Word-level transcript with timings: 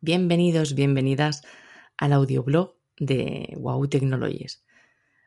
Bienvenidos, 0.00 0.76
bienvenidas 0.76 1.42
al 1.96 2.12
audioblog 2.12 2.76
de 3.00 3.52
Wow 3.58 3.88
Technologies. 3.88 4.62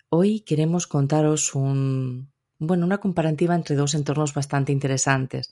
Hoy 0.08 0.40
queremos 0.42 0.88
contaros 0.88 1.54
una 1.56 2.98
comparativa 3.02 3.54
entre 3.54 3.76
dos 3.76 3.96
entornos 3.96 4.34
bastante 4.34 4.72
interesantes, 4.72 5.52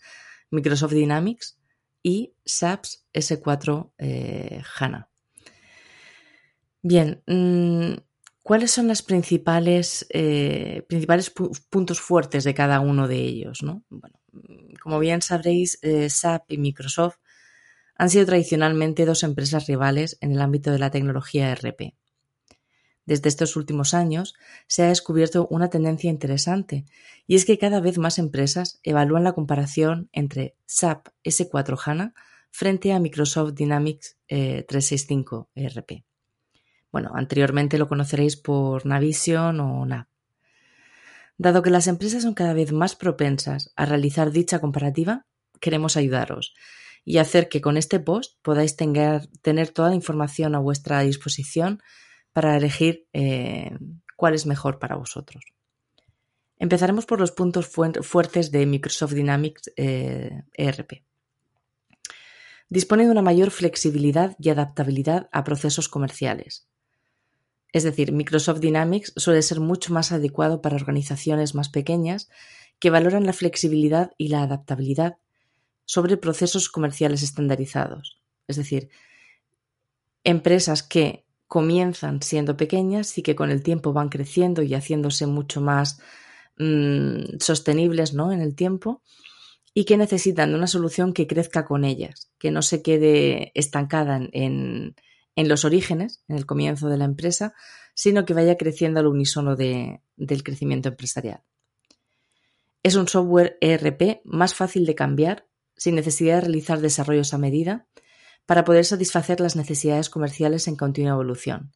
Microsoft 0.52 0.94
Dynamics 0.94 1.60
y 2.02 2.34
SAP 2.46 2.86
S4 3.14 3.92
eh, 3.98 4.62
HANA. 4.80 5.10
Bien, 6.82 7.22
mm, 7.28 8.00
¿cuáles 8.42 8.72
son 8.72 8.88
los 8.88 9.02
principales, 9.02 10.08
eh, 10.12 10.86
principales 10.88 11.30
puntos 11.70 12.00
fuertes 12.00 12.46
de 12.46 12.54
cada 12.54 12.80
uno 12.80 13.10
de 13.10 13.18
ellos? 13.18 13.60
Bueno, 13.90 14.18
como 14.82 14.98
bien 14.98 15.22
sabréis, 15.22 15.78
eh, 15.82 16.10
SAP 16.10 16.54
y 16.54 16.58
Microsoft 16.58 17.18
han 18.00 18.10
sido 18.10 18.26
tradicionalmente 18.26 19.06
dos 19.06 19.24
empresas 19.24 19.68
rivales 19.68 20.18
en 20.22 20.32
el 20.32 20.42
ámbito 20.42 20.72
de 20.72 20.80
la 20.80 20.90
tecnología 20.90 21.54
RP. 21.54 21.96
Desde 23.06 23.28
estos 23.28 23.58
últimos 23.58 23.94
años 23.94 24.36
se 24.68 24.84
ha 24.84 24.88
descubierto 24.88 25.48
una 25.50 25.70
tendencia 25.70 26.10
interesante 26.10 26.86
y 27.28 27.36
es 27.36 27.44
que 27.44 27.58
cada 27.58 27.82
vez 27.82 27.98
más 27.98 28.18
empresas 28.18 28.80
evalúan 28.84 29.26
la 29.26 29.34
comparación 29.34 30.10
entre 30.14 30.56
SAP 30.66 31.10
S4 31.26 31.78
HANA 31.86 32.14
frente 32.52 32.94
a 32.94 33.00
Microsoft 33.00 33.54
Dynamics 33.54 34.18
365 34.28 35.50
eh, 35.56 35.66
ERP. 35.66 36.06
Bueno, 36.94 37.12
anteriormente 37.14 37.78
lo 37.78 37.90
conoceréis 37.90 38.38
por 38.38 38.86
Navision 38.86 39.60
o 39.60 39.86
NAV. 39.86 40.08
Dado 41.38 41.62
que 41.64 41.70
las 41.70 41.88
empresas 41.88 42.24
son 42.24 42.34
cada 42.34 42.54
vez 42.54 42.72
más 42.72 42.96
propensas 42.96 43.74
a 43.76 43.86
realizar 43.86 44.32
dicha 44.32 44.60
comparativa, 44.60 45.26
queremos 45.60 45.98
ayudaros 45.98 46.54
y 47.06 47.18
hacer 47.18 47.50
que 47.50 47.62
con 47.62 47.78
este 47.78 48.00
post 48.00 48.38
podáis 48.42 48.76
tener, 48.76 49.28
toda 49.74 49.90
la 49.90 49.96
información 49.96 50.56
a 50.56 50.60
vuestra 50.60 51.02
disposición 51.02 51.82
para 52.34 52.56
elegir 52.56 53.08
eh, 53.14 53.78
cuál 54.16 54.34
es 54.34 54.46
mejor 54.46 54.80
para 54.80 54.96
vosotros. 54.96 55.44
Empezaremos 56.58 57.06
por 57.06 57.20
los 57.20 57.32
puntos 57.32 57.68
fuertes 57.68 58.52
de 58.52 58.66
Microsoft 58.66 59.14
Dynamics 59.14 59.72
ERP. 59.76 60.92
Eh, 60.92 60.98
e 60.98 61.04
Dispone 62.72 63.06
de 63.06 63.12
una 63.12 63.24
mayor 63.24 63.50
flexibilidad 63.50 64.36
y 64.38 64.50
adaptabilidad 64.50 65.28
a 65.32 65.44
procesos 65.44 65.90
comerciales. 65.90 66.68
Es 67.72 67.84
decir, 67.84 68.12
Microsoft 68.12 68.60
Dynamics 68.60 69.14
suele 69.16 69.42
ser 69.42 69.60
mucho 69.60 69.94
más 69.94 70.12
adecuado 70.12 70.62
para 70.62 70.76
organizaciones 70.76 71.56
más 71.56 71.70
pequeñas 71.70 72.30
que 72.80 72.90
valoran 72.90 73.26
la 73.26 73.34
flexibilidad 73.34 74.12
y 74.18 74.28
la 74.28 74.44
adaptabilidad 74.44 75.18
sobre 75.90 76.18
procesos 76.18 76.70
comerciales 76.70 77.24
estandarizados. 77.24 78.22
Es 78.48 78.58
decir, 78.58 78.90
empresas 80.24 80.84
que 80.84 81.26
comienzan 81.48 82.22
siendo 82.22 82.56
pequeñas 82.56 83.18
y 83.18 83.24
que 83.24 83.36
con 83.36 83.50
el 83.50 83.64
tiempo 83.64 83.92
van 83.92 84.10
creciendo 84.10 84.62
y 84.62 84.76
haciéndose 84.76 85.26
mucho 85.26 85.62
más 85.62 86.00
mm, 86.60 87.40
sostenibles 87.40 88.14
¿no? 88.14 88.32
en 88.32 88.42
el 88.42 88.54
tiempo 88.54 89.02
y 89.74 89.86
que 89.86 89.98
necesitan 89.98 90.52
de 90.52 90.58
una 90.58 90.68
solución 90.68 91.12
que 91.12 91.26
crezca 91.26 91.66
con 91.66 91.84
ellas, 91.84 92.30
que 92.38 92.52
no 92.52 92.62
se 92.62 92.84
quede 92.84 93.52
estancada 93.56 94.20
en, 94.32 94.94
los 95.36 95.66
orígenes, 95.66 96.24
en 96.28 96.36
el 96.36 96.46
comienzo 96.46 96.88
de 96.90 96.98
la 96.98 97.06
empresa, 97.06 97.56
sino 97.96 98.26
que 98.26 98.36
vaya 98.36 98.58
creciendo 98.58 99.00
al 99.00 99.08
unísono 99.08 99.56
del 99.56 100.44
crecimiento 100.44 100.90
empresarial. 100.90 101.42
Es 102.84 102.94
un 102.94 103.08
software 103.08 103.58
ERP 103.60 104.22
más 104.24 104.54
fácil 104.54 104.86
de 104.86 104.94
cambiar 104.94 105.49
sin 105.80 105.96
necesidad 105.96 106.36
de 106.36 106.42
realizar 106.42 106.82
desarrollos 106.82 107.34
a 107.34 107.40
medida, 107.40 107.88
para 108.46 108.66
poder 108.66 108.86
satisfacer 108.86 109.40
las 109.40 109.56
necesidades 109.56 110.10
comerciales 110.10 110.68
en 110.68 110.76
continua 110.76 111.14
evolución. 111.14 111.72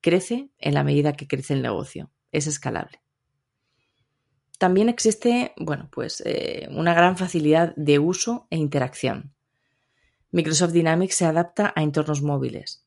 Crece 0.00 0.50
en 0.58 0.74
la 0.74 0.84
medida 0.84 1.14
que 1.14 1.26
crece 1.26 1.54
el 1.54 1.62
negocio. 1.62 2.10
Es 2.30 2.46
escalable. 2.46 3.00
También 4.58 4.88
existe, 4.88 5.52
bueno, 5.56 5.88
pues 5.90 6.22
eh, 6.26 6.68
una 6.70 6.94
gran 6.94 7.16
facilidad 7.16 7.74
de 7.76 7.98
uso 7.98 8.46
e 8.50 8.56
interacción. 8.56 9.34
Microsoft 10.30 10.72
Dynamics 10.72 11.16
se 11.16 11.24
adapta 11.24 11.72
a 11.74 11.82
entornos 11.82 12.22
móviles, 12.22 12.86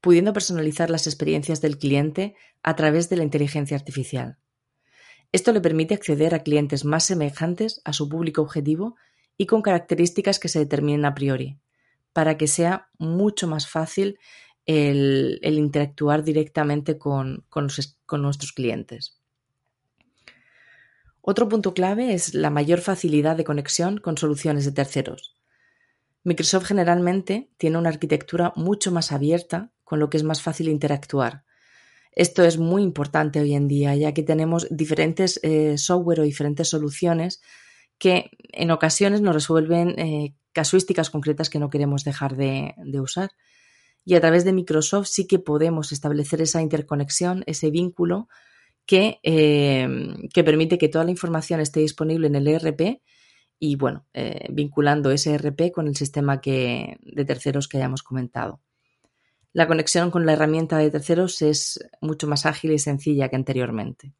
pudiendo 0.00 0.32
personalizar 0.32 0.90
las 0.90 1.06
experiencias 1.06 1.60
del 1.60 1.78
cliente 1.78 2.34
a 2.62 2.76
través 2.76 3.08
de 3.08 3.16
la 3.16 3.24
inteligencia 3.24 3.76
artificial. 3.76 4.38
Esto 5.32 5.52
le 5.52 5.60
permite 5.60 5.94
acceder 5.94 6.34
a 6.34 6.42
clientes 6.42 6.84
más 6.84 7.04
semejantes 7.04 7.80
a 7.84 7.92
su 7.92 8.08
público 8.08 8.42
objetivo 8.42 8.96
y 9.36 9.46
con 9.46 9.62
características 9.62 10.38
que 10.38 10.48
se 10.48 10.58
determinen 10.58 11.04
a 11.04 11.14
priori, 11.14 11.58
para 12.12 12.36
que 12.36 12.46
sea 12.46 12.88
mucho 12.98 13.46
más 13.46 13.68
fácil 13.68 14.18
el, 14.66 15.38
interactuar 15.42 16.24
directamente 16.24 16.98
con, 16.98 17.44
nuestros 17.52 18.52
clientes. 18.52 19.20
Otro 21.20 21.48
punto 21.48 21.74
clave 21.74 22.12
es 22.12 22.34
la 22.34 22.50
mayor 22.50 22.80
facilidad 22.80 23.36
de 23.36 23.44
conexión 23.44 23.98
con 23.98 24.18
soluciones 24.18 24.64
de 24.64 24.72
terceros. 24.72 25.36
Microsoft 26.22 26.66
generalmente 26.66 27.50
tiene 27.56 27.78
una 27.78 27.90
arquitectura 27.90 28.52
mucho 28.56 28.92
más 28.92 29.12
abierta, 29.12 29.72
con 29.84 30.00
lo 30.00 30.08
que 30.08 30.16
es 30.16 30.22
más 30.22 30.42
fácil 30.42 30.68
interactuar. 30.68 31.44
Esto 32.12 32.44
es 32.44 32.58
muy 32.58 32.82
importante 32.82 33.40
hoy 33.40 33.54
en 33.54 33.68
día, 33.68 33.94
ya 33.96 34.12
que 34.12 34.22
tenemos 34.22 34.66
diferentes 34.70 35.40
eh, 35.42 35.76
software 35.78 36.20
o 36.20 36.22
diferentes 36.22 36.68
soluciones 36.68 37.42
que 37.98 38.30
en 38.52 38.70
ocasiones 38.70 39.20
nos 39.20 39.34
resuelven 39.34 39.98
eh, 39.98 40.34
casuísticas 40.52 41.10
concretas 41.10 41.50
que 41.50 41.58
no 41.58 41.70
queremos 41.70 42.04
dejar 42.04 42.36
de, 42.36 42.74
usar. 43.00 43.30
Y 44.04 44.14
a 44.14 44.20
través 44.20 44.44
de 44.44 44.52
Microsoft 44.52 45.08
sí 45.08 45.26
que 45.26 45.38
podemos 45.38 45.92
establecer 45.92 46.40
esa 46.42 46.62
interconexión, 46.62 47.42
ese 47.46 47.70
vínculo 47.70 48.28
que, 48.86 49.18
eh, 49.22 49.88
que 50.32 50.44
permite 50.44 50.78
que 50.78 50.88
toda 50.88 51.04
la 51.04 51.10
información 51.10 51.60
esté 51.60 51.80
disponible 51.80 52.26
en 52.26 52.36
el 52.36 52.46
ERP 52.46 53.00
y, 53.58 53.76
bueno, 53.76 54.06
eh, 54.12 54.46
vinculando 54.50 55.10
ese 55.10 55.34
ERP 55.34 55.72
con 55.72 55.88
el 55.88 55.96
sistema 55.96 56.40
que, 56.40 56.98
de 57.02 57.24
terceros 57.24 57.66
que 57.66 57.78
hayamos 57.78 58.02
comentado. 58.02 58.60
La 59.54 59.66
conexión 59.68 60.10
con 60.10 60.26
la 60.26 60.32
herramienta 60.32 60.78
de 60.78 60.90
terceros 60.90 61.40
es 61.40 61.78
mucho 62.00 62.26
más 62.26 62.44
ágil 62.44 62.72
y 62.72 62.78
sencilla 62.78 63.28
que 63.28 63.36
anteriormente. 63.36 64.12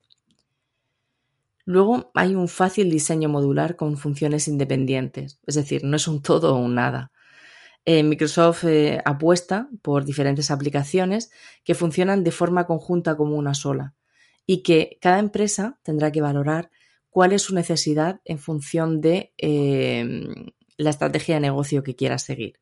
Luego 1.64 2.10
hay 2.14 2.34
un 2.34 2.48
fácil 2.48 2.90
diseño 2.90 3.28
modular 3.28 3.76
con 3.76 3.96
funciones 3.96 4.48
independientes, 4.48 5.38
es 5.46 5.54
decir, 5.54 5.82
no 5.84 5.96
es 5.96 6.06
un 6.06 6.20
todo 6.20 6.54
o 6.54 6.58
un 6.58 6.74
nada. 6.74 7.10
Eh, 7.86 8.02
Microsoft 8.02 8.64
eh, 8.64 9.00
apuesta 9.04 9.68
por 9.82 10.04
diferentes 10.04 10.50
aplicaciones 10.50 11.30
que 11.64 11.74
funcionan 11.74 12.24
de 12.24 12.30
forma 12.30 12.66
conjunta 12.66 13.16
como 13.16 13.36
una 13.36 13.54
sola 13.54 13.94
y 14.46 14.62
que 14.62 14.98
cada 15.00 15.18
empresa 15.18 15.78
tendrá 15.82 16.10
que 16.10 16.22
valorar 16.22 16.70
cuál 17.10 17.32
es 17.32 17.42
su 17.42 17.54
necesidad 17.54 18.20
en 18.24 18.38
función 18.38 19.00
de 19.00 19.32
eh, 19.38 20.52
la 20.76 20.90
estrategia 20.90 21.36
de 21.36 21.42
negocio 21.42 21.82
que 21.82 21.94
quiera 21.94 22.18
seguir. 22.18 22.58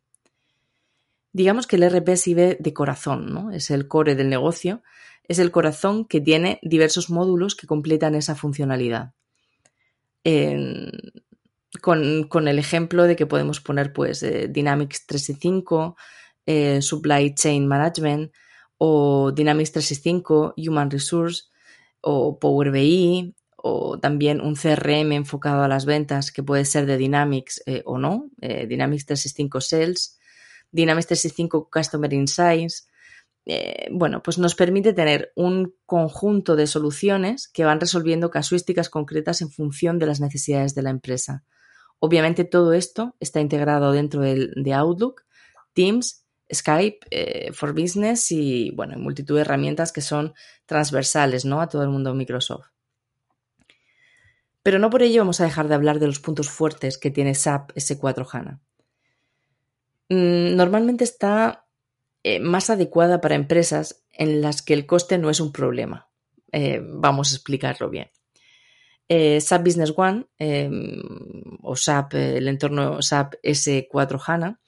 Digamos 1.32 1.66
que 1.66 1.76
el 1.76 1.88
RP 1.88 2.16
sirve 2.16 2.56
de 2.60 2.74
corazón, 2.74 3.32
¿no? 3.32 3.50
es 3.52 3.70
el 3.70 3.88
core 3.88 4.14
del 4.14 4.28
negocio 4.28 4.82
es 5.28 5.38
el 5.38 5.50
corazón 5.50 6.04
que 6.04 6.20
tiene 6.20 6.58
diversos 6.62 7.10
módulos 7.10 7.54
que 7.54 7.66
completan 7.66 8.14
esa 8.14 8.34
funcionalidad. 8.34 9.14
con, 11.80 12.48
el 12.48 12.58
ejemplo 12.58 13.04
de 13.04 13.16
que 13.16 13.26
podemos 13.26 13.60
poner 13.60 13.92
pues, 13.92 14.22
eh, 14.22 14.48
Dynamics 14.48 15.06
365, 15.06 15.96
eh, 16.46 16.82
Supply 16.82 17.34
Chain 17.34 17.66
Management 17.66 18.32
o 18.78 19.32
Dynamics 19.32 19.72
365, 19.72 20.54
Human 20.56 20.90
Resource 20.90 21.44
o 22.00 22.38
Power 22.38 22.70
BI 22.70 23.34
o 23.56 23.98
también 24.00 24.40
un 24.40 24.56
CRM 24.56 25.12
enfocado 25.12 25.62
a 25.62 25.68
las 25.68 25.86
ventas 25.86 26.32
que 26.32 26.42
puede 26.42 26.64
ser 26.64 26.84
de 26.84 26.96
Dynamics 26.96 27.62
eh, 27.66 27.82
o 27.84 27.96
no, 27.96 28.28
Dynamics 28.38 29.06
365 29.06 29.60
Sales, 29.60 30.18
Dynamics 30.72 31.06
365 31.06 31.70
Customer 31.70 32.12
Insights, 32.12 32.88
eh, 33.44 33.88
bueno, 33.90 34.22
pues 34.22 34.38
nos 34.38 34.54
permite 34.54 34.92
tener 34.92 35.32
un 35.34 35.74
conjunto 35.84 36.54
de 36.54 36.66
soluciones 36.66 37.48
que 37.48 37.64
van 37.64 37.80
resolviendo 37.80 38.30
casuísticas 38.30 38.88
concretas 38.88 39.42
en 39.42 39.50
función 39.50 39.98
de 39.98 40.06
las 40.06 40.20
necesidades 40.20 40.74
de 40.74 40.82
la 40.82 40.90
empresa. 40.90 41.44
Obviamente 41.98 42.44
todo 42.44 42.72
esto 42.72 43.16
está 43.20 43.40
integrado 43.40 43.92
dentro 43.92 44.22
de, 44.22 44.74
Outlook, 44.74 45.22
Teams, 45.72 46.24
Skype 46.52 46.98
eh, 47.10 47.52
for 47.52 47.72
Business 47.72 48.30
y 48.30 48.70
bueno, 48.72 48.98
multitud 48.98 49.36
de 49.36 49.42
herramientas 49.42 49.92
que 49.92 50.02
son 50.02 50.34
transversales 50.66 51.44
¿no? 51.44 51.60
a 51.60 51.68
todo 51.68 51.82
el 51.82 51.88
mundo 51.88 52.14
Microsoft. 52.14 52.66
Pero 54.62 54.78
no 54.78 54.90
por 54.90 55.02
ello 55.02 55.22
vamos 55.22 55.40
a 55.40 55.44
dejar 55.44 55.66
de 55.66 55.74
hablar 55.74 55.98
de 55.98 56.06
los 56.06 56.20
puntos 56.20 56.48
fuertes 56.48 56.98
que 56.98 57.10
tiene 57.10 57.34
SAP 57.34 57.72
S4 57.72 58.26
HANA. 58.30 58.60
Normalmente 60.08 61.04
está 61.04 61.66
eh, 62.24 62.40
más 62.40 62.70
adecuada 62.70 63.20
para 63.20 63.34
empresas 63.34 64.04
en 64.12 64.40
las 64.40 64.62
que 64.62 64.74
el 64.74 64.86
coste 64.86 65.18
no 65.18 65.30
es 65.30 65.40
un 65.40 65.52
problema. 65.52 66.08
Eh, 66.52 66.80
vamos 66.82 67.32
a 67.32 67.36
explicarlo 67.36 67.90
bien. 67.90 68.10
Eh, 69.08 69.40
SAP 69.40 69.64
Business 69.64 69.92
One 69.96 70.26
em, 70.38 71.02
o 71.62 71.76
SAP, 71.76 72.14
el 72.14 72.48
entorno 72.48 73.02
SAP 73.02 73.34
S4 73.42 74.20
HANA, 74.26 74.60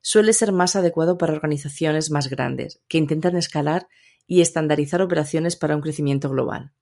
suele 0.00 0.32
ser 0.32 0.52
más 0.52 0.76
adecuado 0.76 1.18
para 1.18 1.32
organizaciones 1.32 2.10
más 2.10 2.28
grandes, 2.28 2.80
que 2.88 2.98
intentan 2.98 3.36
escalar 3.36 3.88
y 4.26 4.40
estandarizar 4.40 5.02
operaciones 5.02 5.56
para 5.56 5.76
un 5.76 5.82
crecimiento 5.82 6.30
global. 6.30 6.72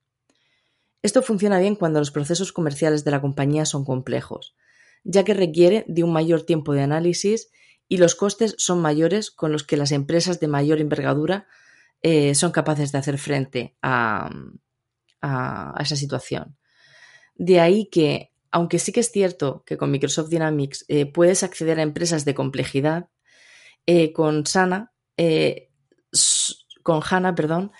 Esto 1.02 1.22
funciona 1.22 1.58
bien 1.58 1.76
cuando 1.76 1.98
los 1.98 2.10
procesos 2.10 2.52
comerciales 2.52 3.04
de 3.04 3.10
la 3.10 3.20
compañía 3.20 3.64
son 3.64 3.84
complejos, 3.84 4.54
ya 5.02 5.24
que 5.24 5.34
requiere 5.34 5.84
de 5.88 6.04
un 6.04 6.12
mayor 6.12 6.42
tiempo 6.42 6.74
de 6.74 6.82
análisis 6.82 7.50
y 7.90 7.96
los 7.96 8.14
costes 8.14 8.54
son 8.56 8.80
mayores 8.80 9.32
con 9.32 9.50
los 9.50 9.64
que 9.64 9.76
las 9.76 9.90
empresas 9.90 10.38
de 10.38 10.46
mayor 10.46 10.80
envergadura 10.80 11.48
eh, 12.02 12.36
son 12.36 12.52
capaces 12.52 12.92
de 12.92 12.98
hacer 12.98 13.18
frente 13.18 13.76
a, 13.82 14.30
esa 15.80 15.96
situación. 15.96 16.56
De 17.34 17.58
ahí 17.60 17.86
que, 17.90 18.32
aunque 18.52 18.78
sí 18.78 18.92
que 18.92 19.00
es 19.00 19.10
cierto 19.10 19.64
que 19.66 19.76
con 19.76 19.90
Microsoft 19.90 20.30
Dynamics 20.30 20.84
eh, 20.86 21.04
puedes 21.04 21.42
acceder 21.42 21.80
a 21.80 21.82
empresas 21.82 22.24
de 22.24 22.32
complejidad, 22.32 23.08
eh, 23.86 24.12
con 24.12 24.46
Sana, 24.46 24.92
con 26.84 27.02
HANA, 27.02 27.34
perdón, 27.34 27.72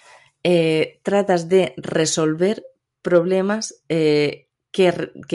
tratas 1.02 1.48
de 1.48 1.72
resolver 1.76 2.64
problemas 3.00 3.84
que, 3.86 4.48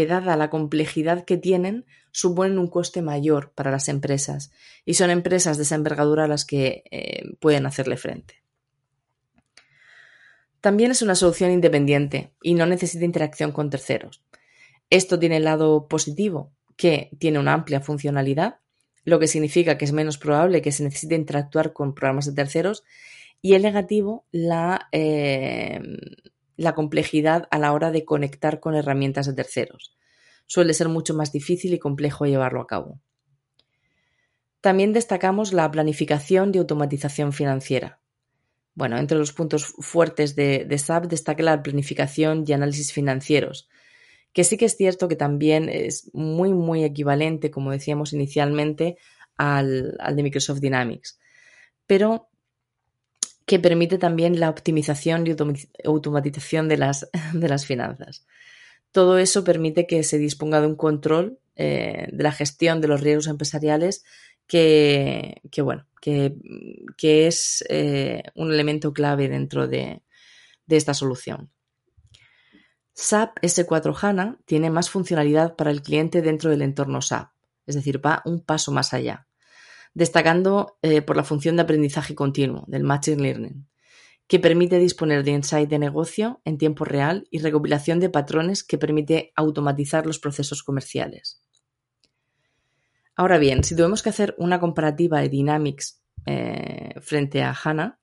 dada 0.07 0.35
la 0.35 0.49
complejidad 0.49 1.23
que 1.23 1.37
tienen, 1.37 1.85
suponen 2.15 2.59
un 2.59 2.69
coste 2.69 3.01
mayor 3.01 3.51
para 3.51 3.71
las 3.71 3.89
empresas 3.89 4.49
y 4.85 4.93
son 4.93 5.09
empresas 5.09 5.57
de 5.57 5.63
esa 5.63 5.75
envergadura 5.75 6.29
las 6.29 6.45
que 6.45 6.85
eh, 6.89 7.35
pueden 7.41 7.65
hacerle 7.65 7.97
frente. 7.97 8.35
También 10.61 10.91
es 10.91 11.01
una 11.01 11.15
solución 11.15 11.51
independiente 11.51 12.31
y 12.41 12.53
no 12.53 12.67
necesita 12.67 13.03
interacción 13.03 13.51
con 13.51 13.69
terceros. 13.69 14.23
Esto 14.89 15.19
tiene 15.19 15.37
el 15.37 15.43
lado 15.43 15.89
positivo, 15.89 16.53
que 16.77 17.09
tiene 17.19 17.37
una 17.37 17.51
amplia 17.51 17.81
funcionalidad, 17.81 18.59
lo 19.03 19.19
que 19.19 19.27
significa 19.27 19.77
que 19.77 19.83
es 19.83 19.91
menos 19.91 20.17
probable 20.17 20.61
que 20.61 20.71
se 20.71 20.85
necesite 20.85 21.15
interactuar 21.15 21.73
con 21.73 21.93
programas 21.93 22.27
de 22.27 22.31
terceros, 22.31 22.85
y 23.41 23.55
el 23.55 23.63
negativo, 23.63 24.25
la, 24.31 24.87
eh, 24.93 25.81
la 26.55 26.75
complejidad 26.75 27.49
a 27.51 27.59
la 27.59 27.73
hora 27.73 27.91
de 27.91 28.05
conectar 28.05 28.61
con 28.61 28.73
herramientas 28.73 29.25
de 29.25 29.33
terceros 29.33 29.95
suele 30.45 30.73
ser 30.73 30.89
mucho 30.89 31.13
más 31.13 31.31
difícil 31.31 31.73
y 31.73 31.79
complejo 31.79 32.25
llevarlo 32.25 32.61
a 32.61 32.67
cabo. 32.67 32.99
También 34.61 34.93
destacamos 34.93 35.53
la 35.53 35.69
planificación 35.69 36.51
y 36.53 36.57
automatización 36.57 37.33
financiera. 37.33 37.99
Bueno, 38.73 38.97
entre 38.97 39.17
los 39.17 39.31
puntos 39.31 39.65
fuertes 39.65 40.35
de, 40.35 40.67
SAP 40.77 41.05
destaca 41.05 41.43
la 41.43 41.63
planificación 41.63 42.43
y 42.45 42.51
análisis 42.51 42.91
financieros, 42.91 43.69
que 44.33 44.43
sí 44.43 44.57
que 44.57 44.65
es 44.65 44.75
cierto 44.75 45.07
que 45.07 45.15
también 45.15 45.69
es 45.69 46.09
muy, 46.13 46.51
muy 46.51 46.83
equivalente, 46.83 47.51
como 47.51 47.71
decíamos 47.71 48.11
inicialmente, 48.11 48.97
al, 49.37 49.95
al 49.99 50.15
de 50.15 50.23
Microsoft 50.23 50.59
Dynamics, 50.59 51.19
pero 51.87 52.29
que 53.45 53.59
permite 53.59 53.97
también 53.97 54.39
la 54.39 54.49
optimización 54.49 55.25
y 55.27 55.35
automatización 55.85 56.67
de 56.67 56.77
las, 56.77 57.09
de 57.33 57.47
las 57.47 57.65
finanzas. 57.65 58.25
Todo 58.95 59.17
eso 59.17 59.43
permite 59.43 59.87
que 59.87 60.03
se 60.03 60.17
disponga 60.17 60.61
de 60.61 60.67
un 60.67 60.77
control 60.77 61.37
eh, 61.57 62.07
de 62.13 62.23
la 62.23 62.31
gestión 62.31 62.79
de 62.79 62.87
los 62.87 63.01
riesgos 63.01 63.27
empresariales 63.27 64.05
que, 64.47 65.41
bueno, 65.57 65.85
que, 65.99 66.37
es 67.27 67.65
eh, 67.67 68.23
un 68.35 68.53
elemento 68.53 68.93
clave 68.93 69.27
dentro 69.27 69.67
de, 69.67 70.01
esta 70.69 70.93
solución. 70.93 71.51
SAP 72.93 73.37
S4 73.41 73.93
HANA 74.01 74.39
tiene 74.45 74.69
más 74.69 74.89
funcionalidad 74.89 75.57
para 75.57 75.71
el 75.71 75.81
cliente 75.81 76.21
dentro 76.21 76.49
del 76.49 76.61
entorno 76.61 77.01
SAP, 77.01 77.33
es 77.67 77.75
decir, 77.75 77.99
va 77.99 78.21
un 78.23 78.45
paso 78.45 78.71
más 78.71 78.93
allá, 78.93 79.27
destacando 79.93 80.77
eh, 80.81 81.01
por 81.01 81.17
la 81.17 81.25
función 81.25 81.57
de 81.57 81.63
aprendizaje 81.63 82.15
continuo, 82.15 82.63
del 82.67 82.85
Machine 82.85 83.21
Learning, 83.21 83.67
que 84.27 84.39
permite 84.39 84.79
disponer 84.79 85.23
de 85.23 85.31
insight 85.31 85.69
de 85.69 85.79
negocio 85.79 86.41
en 86.45 86.57
tiempo 86.57 86.83
real 86.83 87.27
y 87.29 87.39
recopilación 87.39 87.99
de 87.99 88.09
patrones 88.09 88.63
que 88.63 88.77
permite 88.77 89.31
automatizar 89.35 90.05
los 90.05 90.19
procesos 90.19 90.63
comerciales. 90.63 91.41
Ahora 93.15 93.37
bien, 93.37 93.63
si 93.63 93.75
tuvimos 93.75 94.01
que 94.01 94.09
hacer 94.09 94.35
una 94.37 94.59
comparativa 94.59 95.21
de 95.21 95.29
Dynamics 95.29 96.01
eh, 96.25 96.95
frente 97.01 97.43
a 97.43 97.53
HANA, 97.53 97.99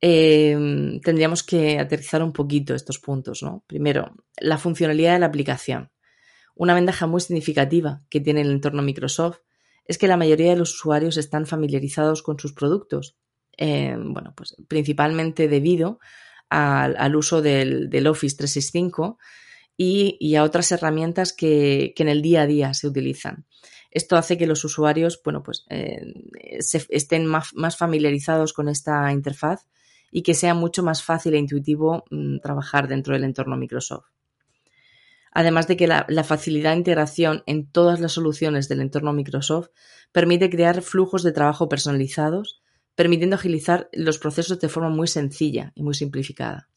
eh, 0.00 1.00
tendríamos 1.02 1.42
que 1.42 1.78
aterrizar 1.78 2.22
un 2.22 2.32
poquito 2.32 2.74
estos 2.74 2.98
puntos. 2.98 3.42
¿no? 3.42 3.64
Primero, 3.66 4.14
la 4.38 4.58
funcionalidad 4.58 5.14
de 5.14 5.18
la 5.18 5.26
aplicación. 5.26 5.90
Una 6.54 6.74
ventaja 6.74 7.06
muy 7.06 7.20
significativa 7.20 8.02
que 8.08 8.20
tiene 8.20 8.42
el 8.42 8.50
entorno 8.50 8.82
Microsoft 8.82 9.38
es 9.86 9.98
que 9.98 10.08
la 10.08 10.16
mayoría 10.16 10.50
de 10.50 10.56
los 10.56 10.74
usuarios 10.74 11.16
están 11.16 11.46
familiarizados 11.46 12.22
con 12.22 12.38
sus 12.38 12.52
productos 12.52 13.18
eh, 13.58 13.96
bueno, 13.98 14.32
pues 14.36 14.56
principalmente 14.68 15.48
debido 15.48 15.98
al, 16.48 17.16
uso 17.16 17.42
del, 17.42 18.06
Office 18.06 18.36
365 18.36 19.18
y, 19.76 20.34
a 20.36 20.44
otras 20.44 20.70
herramientas 20.72 21.32
que, 21.32 21.94
en 21.96 22.08
el 22.08 22.22
día 22.22 22.42
a 22.42 22.46
día 22.46 22.74
se 22.74 22.86
utilizan. 22.86 23.46
Esto 23.90 24.16
hace 24.16 24.36
que 24.36 24.46
los 24.46 24.64
usuarios, 24.64 25.20
bueno, 25.24 25.42
pues 25.42 25.66
eh, 25.70 26.02
estén 26.88 27.26
más, 27.26 27.76
familiarizados 27.76 28.52
con 28.52 28.68
esta 28.68 29.12
interfaz 29.12 29.66
y 30.10 30.22
que 30.22 30.34
sea 30.34 30.54
mucho 30.54 30.82
más 30.82 31.02
fácil 31.02 31.34
e 31.34 31.38
intuitivo 31.38 32.04
mm, 32.10 32.38
trabajar 32.38 32.88
dentro 32.88 33.14
del 33.14 33.24
entorno 33.24 33.56
Microsoft. 33.56 34.06
Además 35.32 35.66
de 35.66 35.76
que 35.76 35.88
la, 35.88 36.06
facilidad 36.24 36.70
de 36.70 36.78
integración 36.78 37.42
en 37.46 37.66
todas 37.68 37.98
las 37.98 38.12
soluciones 38.12 38.68
del 38.68 38.80
entorno 38.80 39.12
Microsoft 39.12 39.70
permite 40.12 40.48
crear 40.48 40.80
flujos 40.80 41.24
de 41.24 41.32
trabajo 41.32 41.68
personalizados 41.68 42.62
permitiendo 42.94 43.36
agilizar 43.36 43.88
los 43.92 44.18
procesos 44.18 44.60
de 44.60 44.68
forma 44.68 44.90
muy 44.90 45.08
sencilla 45.08 45.72
y 45.74 45.82
muy 45.82 45.94
simplificada. 45.94 46.68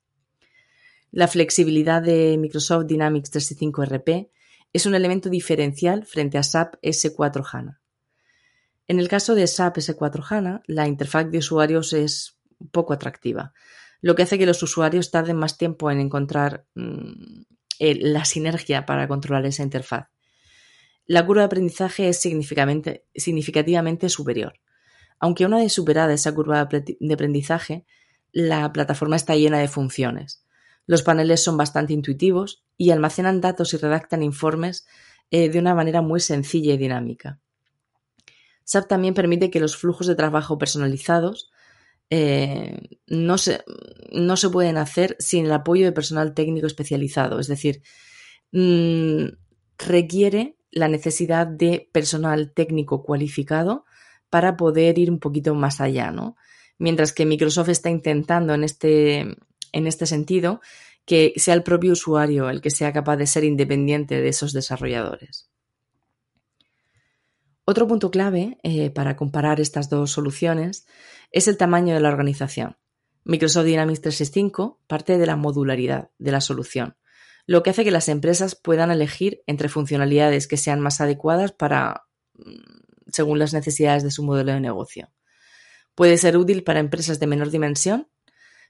La 1.12 1.28
flexibilidad 1.28 2.02
de 2.02 2.38
Microsoft 2.38 2.86
Dynamics 2.86 3.32
365 3.32 3.86
RP 3.86 4.32
es 4.74 4.86
un 4.86 4.96
elemento 4.96 5.30
diferencial 5.30 6.06
frente 6.06 6.38
a 6.38 6.44
SAP 6.44 6.76
S4 6.82 7.46
HANA. 7.52 7.82
En 8.88 9.00
el 9.00 9.08
caso 9.08 9.36
de 9.36 9.48
SAP 9.48 9.78
S4 9.78 10.24
HANA, 10.30 10.62
la 10.68 10.88
interfaz 10.88 11.30
de 11.30 11.38
usuarios 11.38 11.94
es 11.94 12.38
poco 12.72 12.94
atractiva, 12.94 13.54
lo 14.02 14.16
que 14.16 14.24
hace 14.24 14.38
que 14.38 14.46
los 14.46 14.62
usuarios 14.64 15.12
tarden 15.12 15.38
más 15.38 15.58
tiempo 15.58 15.90
en 15.92 16.00
encontrar 16.00 16.66
mm, 16.76 17.44
la 17.80 18.26
sinergia 18.26 18.86
para 18.86 19.08
controlar 19.08 19.46
esa 19.46 19.64
interfaz. 19.64 20.10
La 21.06 21.26
curva 21.26 21.44
de 21.44 21.46
aprendizaje 21.46 22.10
es 22.10 22.20
significativamente 22.20 24.10
superior. 24.10 24.60
Aunque 25.20 25.46
una 25.46 25.58
vez 25.58 25.74
superada 25.74 26.14
esa 26.14 26.34
curva 26.34 26.68
de 26.70 27.14
aprendizaje, 27.14 27.86
la 28.32 28.72
plataforma 28.72 29.16
está 29.16 29.36
llena 29.36 29.60
de 29.60 29.68
funciones. 29.68 30.44
Los 30.86 31.04
paneles 31.04 31.44
son 31.44 31.58
bastante 31.58 31.94
intuitivos 31.94 32.64
y 32.78 32.92
almacenan 32.92 33.42
datos 33.42 33.74
y 33.74 33.78
redactan 33.78 34.24
informes 34.24 34.86
eh, 35.32 35.50
de 35.50 35.60
una 35.60 35.76
manera 35.76 36.02
muy 36.02 36.20
sencilla 36.20 36.74
y 36.74 36.78
dinámica. 36.78 37.40
SAP 38.64 38.88
también 38.88 39.14
permite 39.14 39.50
que 39.50 39.60
los 39.60 39.76
flujos 39.76 40.08
de 40.08 40.16
trabajo 40.16 40.58
personalizados 40.58 41.52
eh, 42.10 43.00
no, 43.08 43.38
se, 43.38 43.64
no, 44.12 44.38
se, 44.38 44.50
pueden 44.50 44.78
hacer 44.78 45.16
sin 45.20 45.46
el 45.46 45.52
apoyo 45.52 45.86
de 45.86 45.92
personal 45.92 46.34
técnico 46.34 46.68
especializado, 46.68 47.40
es 47.40 47.48
decir, 47.48 47.82
mm, 48.52 49.26
requiere 49.78 50.58
la 50.72 50.88
necesidad 50.88 51.48
de 51.48 51.90
personal 51.92 52.54
técnico 52.54 53.04
cualificado 53.04 53.86
para 54.30 54.58
poder 54.58 54.98
ir 55.00 55.12
un 55.12 55.20
poquito 55.20 55.56
más 55.56 55.82
allá, 55.82 56.12
¿no? 56.12 56.36
Mientras 56.78 57.14
que 57.14 57.26
Microsoft 57.26 57.70
está 57.70 57.90
intentando 57.90 58.54
en 58.54 58.64
este, 58.64 59.20
en 59.72 59.88
este 59.88 60.06
sentido 60.06 60.62
que 61.06 61.34
sea 61.38 61.54
el 61.54 61.64
propio 61.64 61.94
usuario 61.94 62.50
el 62.50 62.62
que 62.62 62.70
sea 62.70 62.92
capaz 62.92 63.16
de 63.16 63.28
ser 63.28 63.46
independiente 63.46 64.20
de 64.22 64.28
esos 64.28 64.52
desarrolladores. 64.52 65.50
Otro 67.64 67.88
punto 67.88 68.12
clave 68.12 68.58
eh, 68.64 68.90
para 68.90 69.16
comparar 69.16 69.60
estas 69.60 69.90
dos 69.90 70.12
soluciones 70.12 70.86
es 71.32 71.48
el 71.48 71.58
tamaño 71.58 71.94
de 71.94 72.02
la 72.02 72.10
organización. 72.10 72.78
Microsoft 73.24 73.66
Dynamics 73.66 74.02
365 74.02 74.82
parte 74.88 75.18
de 75.18 75.26
la 75.26 75.36
modularidad 75.36 76.10
de 76.18 76.32
la 76.32 76.42
solución, 76.42 76.96
lo 77.46 77.64
que 77.64 77.70
hace 77.70 77.84
que 77.84 77.92
las 77.92 78.10
empresas 78.10 78.56
puedan 78.56 78.92
elegir 78.92 79.44
entre 79.48 79.70
funcionalidades 79.70 80.48
que 80.48 80.58
sean 80.58 80.82
más 80.82 81.02
adecuadas 81.02 81.54
para 81.54 82.08
mm, 82.36 82.87
según 83.12 83.40
las 83.40 83.54
necesidades 83.54 84.04
de 84.04 84.12
su 84.12 84.24
modelo 84.24 84.54
de 84.54 84.60
negocio. 84.60 85.12
Puede 85.96 86.18
ser 86.18 86.38
útil 86.38 86.64
para 86.64 86.80
empresas 86.80 87.20
de 87.20 87.28
menor 87.28 87.50
dimensión, 87.50 88.08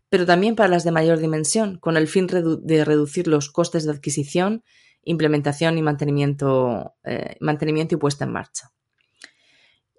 pero 0.10 0.26
también 0.26 0.56
para 0.56 0.70
las 0.70 0.84
de 0.84 0.92
mayor 0.92 1.20
dimensión, 1.20 1.78
con 1.78 1.98
el 1.98 2.08
fin 2.08 2.28
de 2.28 2.86
reducir 2.86 3.28
los 3.28 3.50
costes 3.52 3.86
de 3.86 3.92
adquisición, 3.92 4.64
implementación 5.04 5.78
y 5.78 5.82
mantenimiento, 5.82 6.96
eh, 7.04 7.36
mantenimiento 7.40 7.96
y 7.96 7.98
puesta 7.98 8.26
en 8.26 8.32
marcha. 8.32 8.72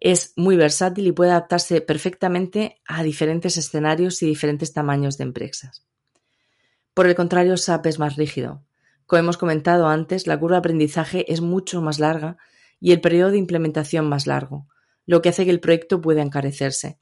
Es 0.00 0.32
muy 0.36 0.56
versátil 0.56 1.06
y 1.06 1.12
puede 1.12 1.32
adaptarse 1.32 1.80
perfectamente 1.80 2.80
a 2.86 3.02
diferentes 3.02 3.56
escenarios 3.56 4.22
y 4.22 4.26
diferentes 4.26 4.72
tamaños 4.72 5.18
de 5.18 5.24
empresas. 5.24 5.84
Por 6.94 7.06
el 7.06 7.14
contrario, 7.14 7.56
SAP 7.56 7.86
es 7.86 7.98
más 7.98 8.16
rígido. 8.16 8.64
Como 9.06 9.20
hemos 9.20 9.36
comentado 9.36 9.88
antes, 9.88 10.26
la 10.26 10.38
curva 10.38 10.56
de 10.56 10.60
aprendizaje 10.60 11.32
es 11.32 11.40
mucho 11.40 11.80
más 11.82 11.98
larga 11.98 12.36
y 12.80 12.92
el 12.92 13.00
periodo 13.00 13.30
de 13.30 13.38
implementación 13.38 14.08
más 14.08 14.26
largo, 14.26 14.68
lo 15.06 15.22
que 15.22 15.30
hace 15.30 15.44
que 15.44 15.50
el 15.50 15.60
proyecto 15.60 16.00
pueda 16.00 16.22
encarecerse. 16.22 16.98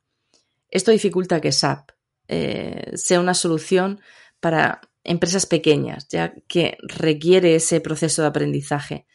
Esto 0.70 0.90
dificulta 0.90 1.40
que 1.40 1.52
SAP 1.52 1.90
eh, 2.28 2.92
sea 2.94 3.20
una 3.20 3.34
solución 3.34 4.00
para 4.40 4.80
empresas 5.04 5.46
pequeñas, 5.46 6.08
ya 6.08 6.34
que 6.48 6.78
requiere 6.82 7.54
ese 7.54 7.80
proceso 7.80 8.22
de 8.22 8.28
aprendizaje 8.28 9.06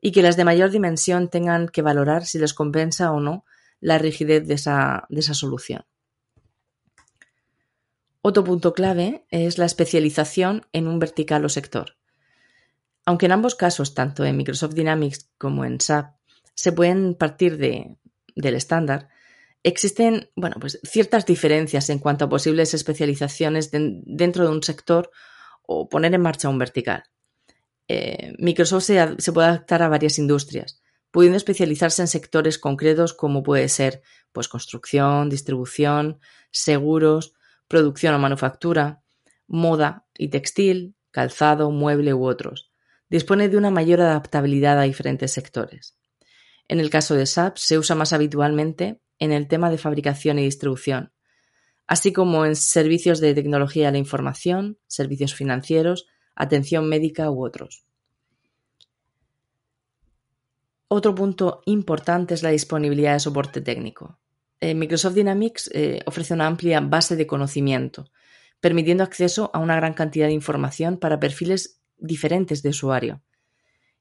y 0.00 0.12
que 0.12 0.22
las 0.22 0.36
de 0.36 0.44
mayor 0.44 0.70
dimensión 0.70 1.28
tengan 1.28 1.68
que 1.68 1.82
valorar 1.82 2.26
si 2.26 2.38
les 2.38 2.54
compensa 2.54 3.12
o 3.12 3.20
no 3.20 3.44
la 3.80 3.98
rigidez 3.98 4.46
de 4.46 4.54
esa, 4.54 5.06
de 5.08 5.20
esa 5.20 5.34
solución. 5.34 5.84
Otro 8.22 8.44
punto 8.44 8.74
clave 8.74 9.24
es 9.30 9.58
la 9.58 9.66
especialización 9.66 10.66
en 10.72 10.88
un 10.88 10.98
vertical 10.98 11.44
o 11.44 11.48
sector. 11.48 11.97
Aunque 13.08 13.24
en 13.24 13.32
ambos 13.32 13.54
casos, 13.54 13.94
tanto 13.94 14.22
en 14.26 14.36
Microsoft 14.36 14.74
Dynamics 14.74 15.30
como 15.38 15.64
en 15.64 15.80
SAP, 15.80 16.14
se 16.54 16.72
pueden 16.72 17.14
partir 17.14 17.56
de, 17.56 17.96
del 18.36 18.54
estándar, 18.54 19.08
existen 19.62 20.28
bueno, 20.36 20.56
pues 20.60 20.78
ciertas 20.82 21.24
diferencias 21.24 21.88
en 21.88 22.00
cuanto 22.00 22.26
a 22.26 22.28
posibles 22.28 22.74
especializaciones 22.74 23.70
dentro 23.70 24.44
de 24.44 24.50
un 24.50 24.62
sector 24.62 25.10
o 25.62 25.88
poner 25.88 26.12
en 26.12 26.20
marcha 26.20 26.50
un 26.50 26.58
vertical. 26.58 27.04
Eh, 27.88 28.34
Microsoft 28.40 28.84
se, 28.84 29.14
se, 29.16 29.32
puede 29.32 29.48
adaptar 29.48 29.82
a 29.82 29.88
varias 29.88 30.18
industrias, 30.18 30.82
pudiendo 31.10 31.38
especializarse 31.38 32.02
en 32.02 32.08
sectores 32.08 32.58
concretos 32.58 33.14
como 33.14 33.42
puede 33.42 33.70
ser 33.70 34.02
pues, 34.32 34.48
construcción, 34.48 35.30
distribución, 35.30 36.20
seguros, 36.50 37.32
producción 37.68 38.14
o 38.14 38.18
manufactura, 38.18 39.00
moda 39.46 40.04
y 40.18 40.28
textil, 40.28 40.94
calzado, 41.10 41.70
mueble 41.70 42.12
u 42.12 42.26
otros. 42.26 42.67
Dispone 43.10 43.48
de 43.48 43.56
una 43.56 43.70
mayor 43.70 44.00
adaptabilidad 44.00 44.78
a 44.78 44.82
diferentes 44.82 45.32
sectores. 45.32 45.96
En 46.68 46.80
el 46.80 46.90
caso 46.90 47.14
de 47.14 47.24
SAP 47.24 47.56
se 47.56 47.78
usa 47.78 47.96
más 47.96 48.12
habitualmente 48.12 49.00
en 49.18 49.32
el 49.32 49.48
tema 49.48 49.70
de 49.70 49.78
fabricación 49.78 50.38
y 50.38 50.44
distribución, 50.44 51.12
así 51.86 52.12
como 52.12 52.44
en 52.44 52.54
servicios 52.54 53.20
de 53.20 53.34
tecnología 53.34 53.86
de 53.86 53.92
la 53.92 53.98
información, 53.98 54.78
servicios 54.86 55.34
financieros, 55.34 56.06
atención 56.34 56.88
médica 56.88 57.30
u 57.30 57.44
otros. 57.44 57.84
Otro 60.88 61.14
punto 61.14 61.62
importante 61.66 62.34
es 62.34 62.42
la 62.42 62.50
disponibilidad 62.50 63.14
de 63.14 63.20
soporte 63.20 63.60
técnico. 63.60 64.18
Eh, 64.60 64.74
Microsoft 64.74 65.14
Dynamics 65.14 65.70
eh, 65.72 66.00
ofrece 66.06 66.34
una 66.34 66.46
amplia 66.46 66.80
base 66.80 67.16
de 67.16 67.26
conocimiento, 67.26 68.10
permitiendo 68.60 69.04
acceso 69.04 69.50
a 69.54 69.58
una 69.58 69.76
gran 69.76 69.94
cantidad 69.94 70.26
de 70.26 70.32
información 70.32 70.98
para 70.98 71.20
perfiles 71.20 71.77
diferentes 71.98 72.62
de 72.62 72.70
usuario. 72.70 73.22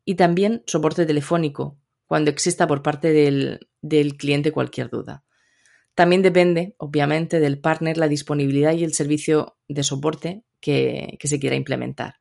Y 0.06 0.16
también 0.16 0.64
soporte 0.66 1.06
telefónico, 1.06 1.78
cuando 2.06 2.32
exista 2.32 2.68
por 2.68 2.82
parte 2.82 3.12
del, 3.12 4.18
cliente 4.18 4.52
cualquier 4.52 4.90
duda. 4.90 5.24
También 5.94 6.22
depende, 6.22 6.76
obviamente, 6.78 7.40
del 7.40 7.60
partner 7.60 7.98
la 7.98 8.08
disponibilidad 8.08 8.74
y 8.74 8.84
el 8.84 8.94
servicio 8.94 9.58
de 9.68 9.84
soporte 9.84 10.44
que, 10.62 11.18
se 11.22 11.40
quiera 11.40 11.56
implementar. 11.56 12.16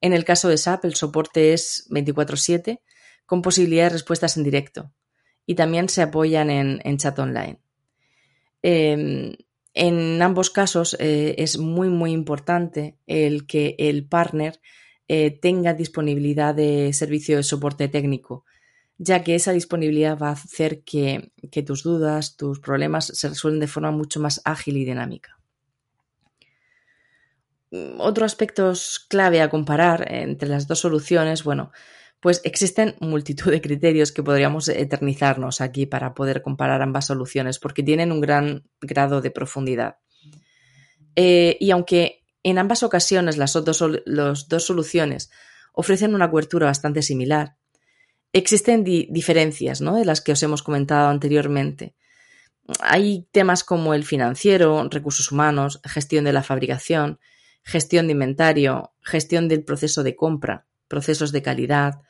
En 0.00 0.12
el 0.12 0.24
caso 0.24 0.48
de 0.48 0.58
SAP, 0.58 0.84
el 0.84 0.94
soporte 0.94 1.54
es 1.54 1.86
24/7 1.90 2.82
con 3.24 3.40
posibilidad 3.40 3.84
de 3.84 3.90
respuestas 3.90 4.36
en 4.36 4.44
directo 4.44 4.92
y 5.46 5.54
también 5.54 5.88
se 5.88 6.02
apoyan 6.02 6.50
en, 6.50 6.98
chat 6.98 7.18
online. 7.18 7.60
Em, 8.62 9.36
en 9.76 10.20
ambos 10.20 10.50
casos 10.50 10.96
eh, 10.98 11.36
es 11.38 11.58
muy 11.58 11.88
muy 11.88 12.10
importante 12.10 12.96
el 13.06 13.46
que 13.46 13.76
el 13.78 14.08
partner 14.08 14.60
eh, 15.06 15.30
tenga 15.30 15.74
disponibilidad 15.74 16.54
de 16.54 16.92
servicio 16.92 17.36
de 17.36 17.44
soporte 17.44 17.86
técnico 17.86 18.44
ya 18.98 19.22
que 19.22 19.34
esa 19.34 19.52
disponibilidad 19.52 20.18
va 20.18 20.28
a 20.28 20.32
hacer 20.32 20.82
que, 20.82 21.32
tus 21.66 21.82
dudas, 21.82 22.36
tus 22.36 22.60
problemas 22.60 23.06
se 23.06 23.28
resuelven 23.28 23.60
de 23.60 23.66
forma 23.66 23.90
mucho 23.90 24.20
más 24.20 24.40
ágil 24.44 24.76
y 24.76 24.84
dinámica. 24.84 25.38
Mm, 27.70 28.00
Otro 28.00 28.24
aspecto 28.24 28.72
clave 29.08 29.42
a 29.42 29.50
comparar 29.50 30.10
entre 30.10 30.48
las 30.48 30.66
dos 30.66 30.80
soluciones, 30.80 31.44
bueno, 31.44 31.72
pues 32.26 32.40
existen 32.42 32.96
multitud 32.98 33.52
de 33.52 33.60
criterios 33.60 34.10
que 34.10 34.24
podríamos 34.24 34.66
eternizarnos 34.66 35.60
aquí 35.60 35.86
para 35.86 36.12
poder 36.12 36.42
comparar 36.42 36.82
ambas 36.82 37.06
soluciones 37.06 37.60
porque 37.60 37.84
tienen 37.84 38.10
un 38.10 38.20
gran 38.20 38.68
grado 38.80 39.20
de 39.20 39.30
profundidad. 39.30 39.98
Eh, 41.14 41.56
y 41.60 41.70
aunque 41.70 42.24
en 42.42 42.58
ambas 42.58 42.82
ocasiones 42.82 43.36
las 43.36 43.52
dos, 43.52 43.78
dos 44.48 44.66
soluciones 44.66 45.30
ofrecen 45.72 46.16
una 46.16 46.28
cobertura 46.28 46.66
bastante 46.66 47.00
similar, 47.00 47.58
Existen 48.32 48.82
diferencias, 48.82 49.80
¿no? 49.80 49.94
De 49.94 50.04
las 50.04 50.20
que 50.20 50.32
os 50.32 50.42
hemos 50.42 50.64
comentado 50.64 51.08
anteriormente. 51.10 51.94
Hay 52.80 53.28
temas 53.30 53.62
como 53.62 53.94
el 53.94 54.02
financiero, 54.02 54.88
recursos 54.90 55.30
humanos, 55.30 55.80
gestión 55.84 56.24
de 56.24 56.32
la 56.32 56.42
fabricación, 56.42 57.20
gestión 57.62 58.08
de 58.08 58.14
inventario, 58.14 58.92
gestión 59.00 59.46
del 59.46 59.62
proceso 59.62 60.02
de 60.02 60.16
compra, 60.16 60.66
procesos 60.88 61.30
de 61.30 61.42
calidad, 61.42 62.02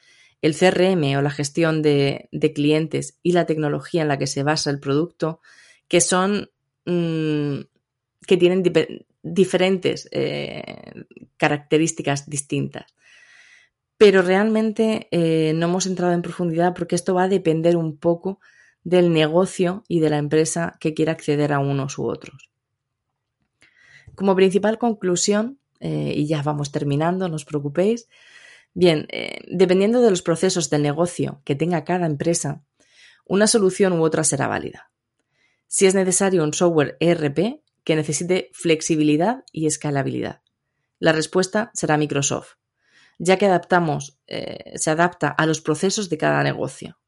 el 0.42 0.54
CRM 0.54 1.16
o 1.16 1.22
la 1.22 1.30
gestión 1.30 1.82
de, 1.82 2.28
clientes 2.54 3.18
y 3.22 3.32
la 3.32 3.46
tecnología 3.46 4.02
en 4.02 4.08
la 4.08 4.18
que 4.18 4.26
se 4.26 4.42
basa 4.42 4.70
el 4.70 4.80
producto, 4.80 5.40
que 5.88 6.00
son 6.00 6.50
mm, 6.84 7.60
que 8.26 8.36
tienen 8.36 8.62
diferentes 9.22 10.08
eh, 10.12 10.62
características 11.36 12.28
distintas 12.28 12.96
pero 13.98 14.22
realmente 14.22 15.08
eh, 15.10 15.52
no 15.54 15.66
hemos 15.66 15.86
entrado 15.86 16.12
en 16.12 16.22
profundidad 16.22 16.74
porque 16.74 16.94
esto 16.94 17.14
va 17.14 17.24
a 17.24 17.28
depender 17.28 17.76
un 17.76 17.96
poco 17.96 18.40
del 18.84 19.12
negocio 19.12 19.84
y 19.88 20.00
de 20.00 20.10
la 20.10 20.18
empresa 20.18 20.76
que 20.80 20.94
quiera 20.94 21.12
acceder 21.12 21.52
a 21.52 21.58
unos 21.58 21.98
u 21.98 22.06
otros. 22.06 22.50
Como 24.14 24.36
principal 24.36 24.78
conclusión, 24.78 25.58
eh, 25.80 26.12
y 26.14 26.26
ya 26.26 26.42
vamos 26.42 26.72
terminando, 26.72 27.28
no 27.28 27.36
os 27.36 27.44
preocupéis, 27.44 28.08
bien, 28.76 29.08
eh, 29.10 29.40
dependiendo 29.48 30.00
de 30.02 30.10
los 30.10 30.22
procesos 30.22 30.70
del 30.70 30.82
negocio 30.82 31.40
que 31.44 31.56
tenga 31.56 31.84
cada 31.84 32.06
empresa, 32.06 32.62
una 33.24 33.46
solución 33.46 33.92
u 33.94 34.04
otra 34.04 34.22
será 34.22 34.46
válida. 34.46 34.92
Si 35.66 35.86
es 35.86 35.94
necesario 35.94 36.44
un 36.44 36.54
software 36.54 36.96
ERP 37.00 37.62
que 37.82 37.96
necesite 37.96 38.50
flexibilidad 38.52 39.44
y 39.50 39.66
escalabilidad, 39.66 40.42
la 40.98 41.12
respuesta 41.12 41.70
será 41.74 41.96
Microsoft 41.96 42.56
ya 43.18 43.38
que 43.38 43.46
adaptamos, 43.46 44.18
eh, 44.26 44.72
se 44.76 44.90
adapta 44.90 45.28
a 45.28 45.46
los 45.46 45.60
procesos 45.60 46.08
de 46.08 46.18
cada 46.18 46.42
negocio. 46.42 46.98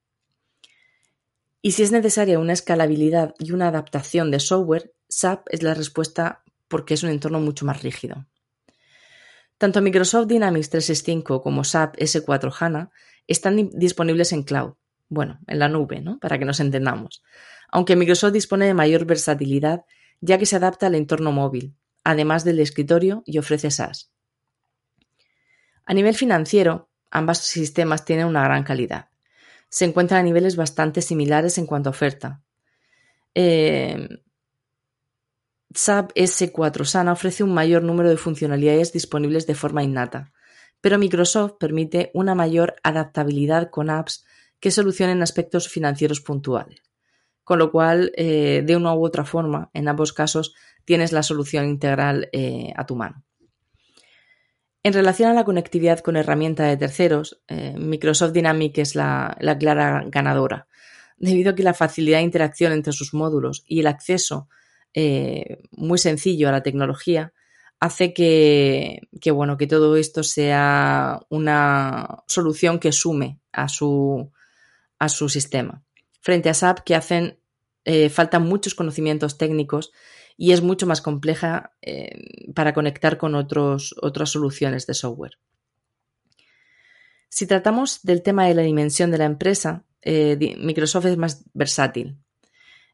Y 1.61 1.73
si 1.73 1.83
es 1.83 1.93
necesaria 1.93 2.39
una 2.39 2.53
escalabilidad 2.53 3.35
y 3.39 3.53
una 3.53 3.69
adaptación 3.69 4.31
de 4.31 4.41
software, 4.41 4.95
SAP 5.09 5.47
es 5.51 5.63
la 5.63 5.75
respuesta 5.75 6.45
porque 6.69 6.95
es 6.95 7.03
un 7.03 7.11
entorno 7.11 7.41
mucho 7.41 7.67
más 7.67 7.83
rígido. 7.83 8.27
Tanto 9.59 9.83
Microsoft 9.83 10.29
Dynamics 10.29 10.71
365 10.71 11.43
como 11.43 11.65
SAP 11.65 11.97
S4 11.97 12.53
HANA 12.59 12.91
están 13.27 13.71
disponibles 13.75 14.33
en 14.33 14.45
cloud, 14.45 14.75
bueno, 15.09 15.41
en 15.49 15.59
la 15.59 15.69
nube, 15.69 16.01
¿no? 16.01 16.19
Para 16.21 16.39
que 16.39 16.45
nos 16.45 16.61
entendamos. 16.61 17.23
Aunque 17.69 17.97
Microsoft 17.97 18.33
dispone 18.33 18.67
de 18.67 18.75
mayor 18.75 19.05
versatilidad, 19.05 19.85
ya 20.21 20.39
que 20.39 20.47
se 20.47 20.57
adapta 20.57 20.87
al 20.87 20.95
entorno 20.95 21.33
móvil, 21.33 21.75
además 22.05 22.45
del 22.45 22.61
escritorio 22.61 23.23
y 23.27 23.39
ofrece 23.39 23.71
SaaS. 23.71 24.13
A 25.85 25.93
nivel 25.93 26.15
financiero, 26.15 26.89
ambos 27.11 27.39
sistemas 27.39 28.05
tienen 28.05 28.27
una 28.27 28.45
gran 28.45 28.63
calidad. 28.63 29.09
Se 29.69 29.85
encuentran 29.85 30.21
a 30.21 30.23
niveles 30.23 30.57
bastante 30.57 31.03
similares 31.03 31.59
en 31.59 31.67
cuanto 31.67 31.89
a 31.89 31.91
oferta. 31.91 32.43
Eh, 33.35 34.09
SAP 35.75 36.13
S4 36.15 36.85
SANA 36.85 37.13
ofrece 37.13 37.45
un 37.45 37.53
mayor 37.53 37.83
número 37.83 38.09
de 38.09 38.17
funcionalidades 38.17 38.93
disponibles 38.93 39.47
de 39.47 39.55
forma 39.55 39.83
innata, 39.83 40.33
pero 40.81 40.99
Microsoft 40.99 41.55
permite 41.59 42.11
una 42.15 42.35
mayor 42.35 42.77
adaptabilidad 42.83 43.71
con 43.71 43.91
apps 43.91 44.25
que 44.61 44.71
solucionen 44.71 45.23
aspectos 45.23 45.69
financieros 45.69 46.21
puntuales. 46.21 46.83
Con 47.45 47.59
lo 47.59 47.71
cual, 47.71 48.13
eh, 48.17 48.63
de 48.65 48.77
una 48.77 48.95
u 48.95 49.05
otra 49.05 49.25
forma, 49.25 49.71
en 49.73 49.89
ambos 49.89 50.13
casos, 50.13 50.55
tienes 50.85 51.13
la 51.13 51.23
solución 51.23 51.67
integral 51.67 52.29
eh, 52.33 52.73
a 52.77 52.85
tu 52.87 52.97
mano. 52.97 53.25
En 54.83 54.93
relación 54.93 55.31
a 55.31 55.35
la 55.35 55.45
conectividad 55.45 56.01
con 56.01 56.17
herramienta 56.17 56.65
de 56.65 56.77
terceros, 56.77 57.43
eh, 57.49 57.75
Microsoft 57.77 58.33
Dynamics 58.33 58.79
es 58.79 58.95
la, 58.95 59.37
clara 59.59 60.05
ganadora, 60.07 60.67
debido 61.17 61.51
a 61.51 61.55
que 61.55 61.63
la 61.63 61.75
facilidad 61.75 62.19
de 62.19 62.25
interacción 62.25 62.73
entre 62.73 62.93
sus 62.93 63.13
módulos 63.13 63.65
y 63.67 63.81
el 63.81 63.87
acceso 63.87 64.49
eh, 64.95 65.63
muy 65.71 65.99
sencillo 65.99 66.49
a 66.49 66.53
la 66.53 66.63
tecnología 66.63 67.33
hace 67.81 68.13
que, 68.13 69.09
bueno, 69.33 69.57
que 69.57 69.67
todo 69.69 69.97
esto 69.97 70.23
sea 70.25 71.21
una 71.29 72.25
solución 72.27 72.81
que 72.81 72.91
sume 72.91 73.39
a 73.53 73.69
su, 73.69 74.33
a 74.99 75.09
su 75.09 75.29
sistema. 75.29 75.85
Frente 76.21 76.49
a 76.49 76.55
SAP, 76.55 76.81
que 76.81 76.97
hacen 76.97 77.39
eh, 77.85 78.09
faltan 78.09 78.43
muchos 78.43 78.75
conocimientos 78.75 79.39
técnicos 79.39 79.93
y 80.37 80.53
es 80.53 80.63
mucho 80.63 80.87
más 80.87 81.01
compleja 81.01 81.73
eh, 81.81 82.53
para 82.55 82.75
conectar 82.75 83.17
con 83.17 83.35
otros, 83.37 83.95
otras 84.03 84.31
soluciones 84.31 84.87
de 84.87 84.95
software. 84.95 85.39
Si 87.29 87.47
tratamos 87.47 88.03
del 88.03 88.23
tema 88.23 88.47
de 88.47 88.55
la 88.55 88.63
dimensión 88.63 89.11
de 89.11 89.19
la 89.19 89.27
empresa, 89.27 89.85
Microsoft 90.05 91.07
es 91.07 91.17
más 91.17 91.45
versátil. 91.53 92.19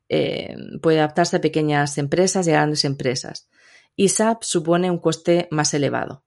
Eh, 0.09 0.55
puede 0.83 0.99
adaptarse 0.99 1.37
a 1.37 1.41
pequeñas 1.41 1.99
empresas 1.99 2.47
y 2.47 2.51
a 2.51 2.55
grandes 2.55 2.85
empresas. 2.85 3.49
Y 3.97 4.09
SAP 4.09 4.43
supone 4.43 4.91
un 4.91 4.99
coste 4.99 5.49
más 5.51 5.73
elevado, 5.75 6.25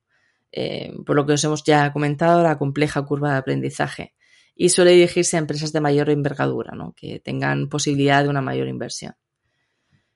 eh, 0.51 0.93
por 1.05 1.15
lo 1.15 1.25
que 1.25 1.33
os 1.33 1.43
hemos 1.43 1.63
ya 1.63 1.91
comentado 1.91 2.43
la 2.43 2.57
compleja 2.57 3.03
curva 3.03 3.33
de 3.33 3.37
aprendizaje. 3.37 4.13
Y 4.55 4.69
suele 4.69 4.91
dirigirse 4.91 5.37
a 5.37 5.39
empresas 5.39 5.71
de 5.71 5.81
mayor 5.81 6.09
envergadura, 6.09 6.73
que 6.95 7.19
tengan 7.19 7.69
posibilidad 7.69 8.23
de 8.23 8.29
una 8.29 8.41
mayor 8.41 8.67
inversión. 8.67 9.15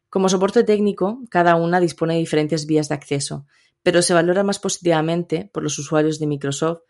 Como 0.09 0.29
soporte 0.29 0.63
técnico, 0.63 1.19
cada 1.29 1.55
una 1.55 1.79
dispone 1.79 2.15
de 2.15 2.19
diferentes 2.19 2.65
vías 2.65 2.89
de 2.89 2.95
acceso, 2.95 3.45
pero 3.83 4.01
se 4.01 4.13
valora 4.13 4.43
más 4.43 4.59
positivamente 4.59 5.49
por 5.53 5.63
los 5.63 5.77
usuarios 5.77 6.19
de 6.19 6.27
Microsoft 6.27 6.81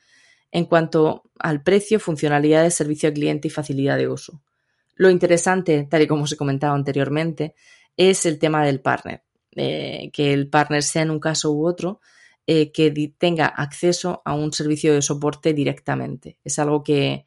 en 0.52 0.66
cuanto 0.66 1.24
al 1.40 1.64
precio, 1.64 2.00
funcionalidad 2.00 2.64
de 2.64 2.72
servicio 2.72 3.08
al 3.08 3.14
cliente 3.14 3.48
y 3.48 3.52
facilidad 3.52 3.98
de 3.98 4.10
uso. 4.10 4.42
Lo 5.02 5.10
interesante, 5.10 5.88
tal 5.90 6.04
y 6.04 6.08
como 6.08 6.26
os 6.26 6.32
he 6.32 6.38
comentado 6.38 6.76
anteriormente, 6.76 7.56
es 7.98 8.28
el 8.28 8.38
tema 8.38 8.64
del 8.64 8.82
partner. 8.82 9.24
Eh, 9.56 10.12
que 10.14 10.32
el 10.32 10.48
partner 10.48 10.84
sea 10.84 11.02
en 11.02 11.10
un 11.10 11.20
caso 11.20 11.52
u 11.52 11.66
otro, 11.66 12.02
eh, 12.46 12.72
que 12.72 12.92
tenga 13.18 13.48
acceso 13.48 14.22
a 14.24 14.36
un 14.36 14.54
servicio 14.54 14.94
de 14.94 15.02
soporte 15.02 15.54
directamente. 15.54 16.38
Es 16.44 16.60
algo 16.60 16.84
que, 16.84 17.26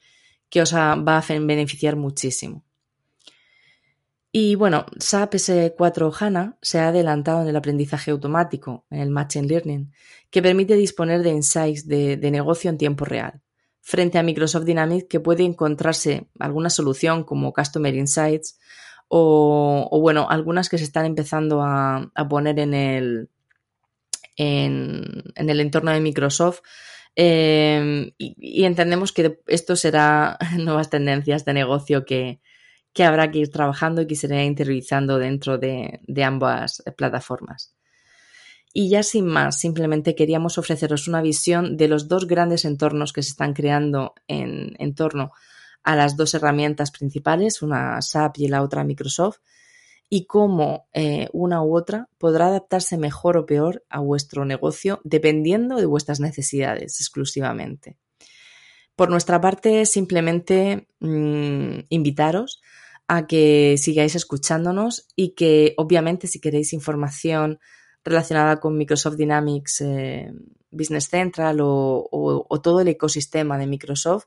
que 0.48 0.62
os 0.62 0.72
va 0.72 0.92
a 1.18 1.24
beneficiar 1.40 1.96
muchísimo. 1.96 2.62
Y 4.30 4.54
bueno, 4.54 4.86
SAP 4.96 5.34
S4 5.34 6.12
HANA 6.16 6.56
se 6.62 6.78
ha 6.78 6.86
adelantado 6.90 7.42
en 7.42 7.48
el 7.48 7.56
aprendizaje 7.56 8.12
automático, 8.12 8.84
en 8.88 9.00
el 9.00 9.10
Machine 9.10 9.48
Learning, 9.48 9.92
que 10.30 10.42
permite 10.42 10.76
disponer 10.76 11.24
de 11.24 11.30
insights 11.30 11.88
de, 11.88 12.30
negocio 12.30 12.70
en 12.70 12.78
tiempo 12.78 13.04
real, 13.04 13.42
frente 13.84 14.18
a 14.18 14.22
Microsoft 14.22 14.64
Dynamics 14.64 15.06
que 15.08 15.20
puede 15.20 15.44
encontrarse 15.44 16.26
alguna 16.40 16.70
solución 16.70 17.22
como 17.22 17.52
Customer 17.52 17.94
Insights 17.94 18.58
o, 19.08 20.00
bueno, 20.00 20.26
algunas 20.28 20.70
que 20.70 20.78
se 20.78 20.84
están 20.84 21.04
empezando 21.04 21.62
a, 21.62 22.10
poner 22.28 22.58
en 22.58 22.74
el, 22.74 23.28
en, 24.36 25.22
el 25.36 25.60
entorno 25.60 25.92
de 25.92 26.00
Microsoft. 26.00 26.60
Eh, 27.14 28.12
y, 28.18 28.64
entendemos 28.64 29.12
que 29.12 29.38
esto 29.46 29.76
será 29.76 30.38
nuevas 30.58 30.90
tendencias 30.90 31.44
de 31.44 31.52
negocio 31.52 32.04
que, 32.04 32.40
que 32.94 33.04
habrá 33.04 33.30
que 33.30 33.40
ir 33.40 33.50
trabajando 33.50 34.00
y 34.00 34.06
que 34.06 34.16
se 34.16 34.26
irá 34.26 34.42
interiorizando 34.42 35.18
dentro 35.18 35.58
de, 35.58 36.00
ambas 36.24 36.82
plataformas. 36.96 37.73
Y 38.76 38.88
ya 38.88 39.04
sin 39.04 39.26
más, 39.26 39.60
simplemente 39.60 40.16
queríamos 40.16 40.58
ofreceros 40.58 41.06
una 41.06 41.22
visión 41.22 41.76
de 41.76 41.86
los 41.86 42.08
dos 42.08 42.26
grandes 42.26 42.64
entornos 42.64 43.12
que 43.12 43.22
se 43.22 43.30
están 43.30 43.54
creando 43.54 44.14
en, 44.26 44.94
torno 44.96 45.30
a 45.84 45.94
las 45.94 46.16
dos 46.16 46.34
herramientas 46.34 46.90
principales, 46.90 47.62
una 47.62 48.02
SAP 48.02 48.38
y 48.38 48.48
la 48.48 48.62
otra 48.62 48.82
Microsoft, 48.82 49.38
y 50.08 50.26
cómo 50.26 50.88
eh, 50.92 51.28
una 51.32 51.62
u 51.62 51.76
otra 51.76 52.08
podrá 52.18 52.48
adaptarse 52.48 52.98
mejor 52.98 53.36
o 53.36 53.46
peor 53.46 53.84
a 53.88 54.00
vuestro 54.00 54.44
negocio 54.44 55.00
dependiendo 55.04 55.76
de 55.76 55.86
vuestras 55.86 56.18
necesidades 56.18 57.00
exclusivamente. 57.00 57.96
Por 58.96 59.08
nuestra 59.08 59.40
parte, 59.40 59.86
simplemente 59.86 60.88
mm, 60.98 61.78
invitaros 61.90 62.60
a 63.06 63.28
que 63.28 63.76
sigáis 63.78 64.16
escuchándonos 64.16 65.06
y 65.14 65.36
que 65.36 65.74
obviamente 65.76 66.26
si 66.26 66.40
queréis 66.40 66.72
información 66.72 67.60
relacionada 68.04 68.60
con 68.60 68.76
Microsoft 68.76 69.16
Dynamics 69.16 69.80
eh, 69.80 70.32
Business 70.70 71.08
Central 71.08 71.58
o, 71.60 72.60
todo 72.62 72.80
el 72.80 72.88
ecosistema 72.88 73.58
de 73.58 73.66
Microsoft, 73.66 74.26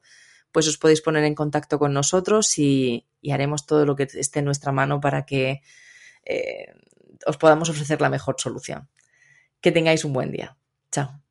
pues 0.52 0.68
os 0.68 0.78
podéis 0.78 1.02
poner 1.02 1.24
en 1.24 1.36
contacto 1.36 1.78
con 1.78 1.94
nosotros 1.94 2.58
y, 2.58 3.06
haremos 3.30 3.66
todo 3.66 3.86
lo 3.86 3.96
que 3.96 4.08
esté 4.14 4.40
en 4.40 4.46
nuestra 4.46 4.72
mano 4.72 5.02
para 5.02 5.26
que 5.26 5.62
eh, 6.24 6.74
os 7.26 7.36
podamos 7.36 7.70
ofrecer 7.70 8.00
la 8.00 8.10
mejor 8.10 8.36
solución. 8.40 8.90
Que 9.60 9.74
tengáis 9.74 10.06
un 10.06 10.14
buen 10.14 10.32
día. 10.32 10.58
Chao. 10.92 11.27